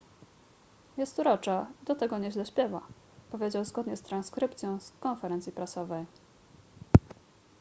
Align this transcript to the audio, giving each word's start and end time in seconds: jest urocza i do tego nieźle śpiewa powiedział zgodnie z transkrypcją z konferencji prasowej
jest 0.97 1.19
urocza 1.19 1.67
i 1.81 1.85
do 1.85 1.95
tego 1.95 2.17
nieźle 2.17 2.45
śpiewa 2.45 2.81
powiedział 3.31 3.65
zgodnie 3.65 3.97
z 3.97 4.01
transkrypcją 4.01 4.79
z 4.79 4.91
konferencji 4.99 5.51
prasowej 5.51 6.05